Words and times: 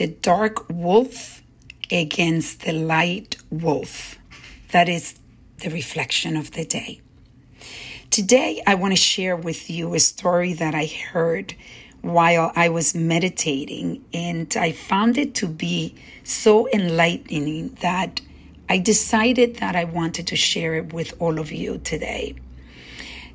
the 0.00 0.06
dark 0.06 0.64
wolf 0.70 1.42
against 1.90 2.62
the 2.62 2.72
light 2.72 3.36
wolf. 3.50 4.18
That 4.72 4.88
is 4.88 5.20
the 5.58 5.68
reflection 5.68 6.38
of 6.38 6.52
the 6.52 6.64
day. 6.64 7.02
Today, 8.08 8.62
I 8.66 8.76
want 8.76 8.92
to 8.92 8.96
share 8.96 9.36
with 9.36 9.68
you 9.68 9.92
a 9.92 10.00
story 10.00 10.54
that 10.54 10.74
I 10.74 10.86
heard 10.86 11.54
while 12.00 12.50
I 12.56 12.70
was 12.70 12.94
meditating, 12.94 14.02
and 14.14 14.50
I 14.56 14.72
found 14.72 15.18
it 15.18 15.34
to 15.34 15.46
be 15.46 15.94
so 16.24 16.66
enlightening 16.70 17.74
that 17.82 18.22
I 18.70 18.78
decided 18.78 19.56
that 19.56 19.76
I 19.76 19.84
wanted 19.84 20.26
to 20.28 20.36
share 20.36 20.76
it 20.76 20.94
with 20.94 21.12
all 21.18 21.38
of 21.38 21.52
you 21.52 21.76
today. 21.76 22.36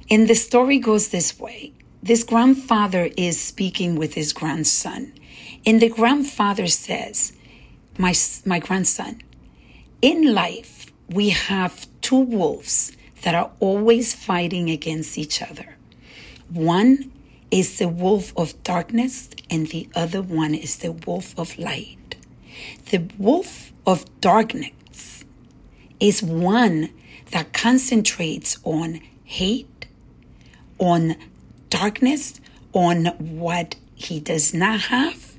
And 0.09 0.27
the 0.27 0.33
story 0.33 0.79
goes 0.79 1.09
this 1.09 1.39
way 1.39 1.73
this 2.01 2.23
grandfather 2.23 3.11
is 3.17 3.39
speaking 3.39 3.95
with 3.95 4.15
his 4.15 4.33
grandson, 4.33 5.13
and 5.65 5.81
the 5.81 5.89
grandfather 5.89 6.67
says, 6.67 7.33
My, 7.97 8.13
my 8.45 8.59
grandson, 8.59 9.21
in 10.01 10.33
life, 10.33 10.91
we 11.09 11.29
have 11.29 11.87
two 12.01 12.19
wolves 12.19 12.95
that 13.23 13.33
are 13.33 13.51
always 13.59 14.13
fighting 14.13 14.69
against 14.69 15.17
each 15.17 15.41
other. 15.41 15.75
One 16.49 17.11
is 17.49 17.79
the 17.79 17.87
wolf 17.87 18.31
of 18.37 18.61
darkness, 18.63 19.29
and 19.49 19.67
the 19.67 19.89
other 19.95 20.21
one 20.21 20.53
is 20.53 20.77
the 20.77 20.91
wolf 20.91 21.37
of 21.37 21.57
light. 21.57 22.15
The 22.91 23.09
wolf 23.17 23.73
of 23.87 24.05
darkness 24.21 25.25
is 25.99 26.21
one 26.21 26.89
that 27.31 27.53
concentrates 27.53 28.59
on 28.63 29.01
hate, 29.23 29.87
on 30.77 31.15
darkness, 31.69 32.39
on 32.73 33.05
what 33.17 33.75
he 33.95 34.19
does 34.19 34.53
not 34.53 34.81
have 34.81 35.34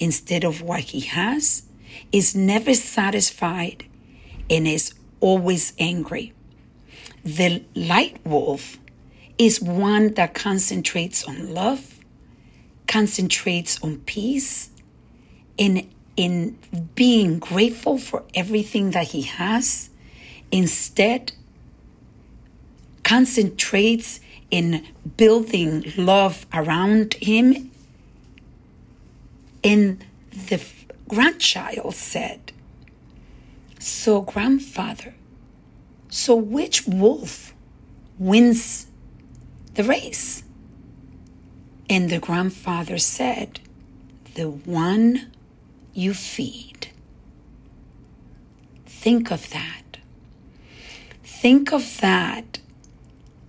instead 0.00 0.42
of 0.42 0.62
what 0.62 0.80
he 0.80 1.00
has, 1.00 1.62
is 2.10 2.34
never 2.34 2.74
satisfied, 2.74 3.84
and 4.48 4.66
is 4.66 4.94
always 5.20 5.72
angry. 5.78 6.32
The 7.24 7.62
light 7.74 8.18
wolf 8.24 8.78
is 9.38 9.60
one 9.60 10.14
that 10.14 10.34
concentrates 10.34 11.24
on 11.24 11.54
love, 11.54 12.00
concentrates 12.86 13.80
on 13.82 13.98
peace, 13.98 14.70
in 15.56 15.88
in 16.16 16.58
being 16.94 17.38
grateful 17.38 17.96
for 17.96 18.24
everything 18.34 18.90
that 18.90 19.08
he 19.08 19.22
has, 19.22 19.88
instead 20.50 21.32
concentrates 23.04 24.20
in 24.50 24.86
building 25.16 25.92
love 25.96 26.46
around 26.52 27.14
him. 27.14 27.70
And 29.62 30.04
the 30.48 30.64
grandchild 31.08 31.94
said, 31.94 32.52
So, 33.78 34.22
grandfather, 34.22 35.14
so 36.08 36.34
which 36.34 36.86
wolf 36.86 37.54
wins 38.18 38.86
the 39.74 39.84
race? 39.84 40.44
And 41.88 42.08
the 42.08 42.20
grandfather 42.20 42.98
said, 42.98 43.60
The 44.34 44.48
one 44.48 45.32
you 45.92 46.14
feed. 46.14 46.88
Think 48.86 49.30
of 49.30 49.50
that. 49.50 49.98
Think 51.24 51.72
of 51.72 52.00
that 52.00 52.60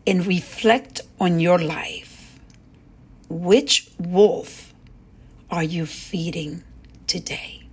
and 0.08 0.26
reflect 0.26 1.02
on 1.20 1.40
your 1.40 1.60
life. 1.60 2.40
Which 3.30 3.90
wolf 4.00 4.71
are 5.52 5.64
you 5.64 5.86
feeding 5.86 6.64
today? 7.08 7.64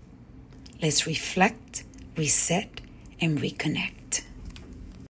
Let's 0.82 1.06
reflect, 1.06 1.84
reset, 2.16 2.80
and 3.20 3.38
reconnect. 3.38 3.97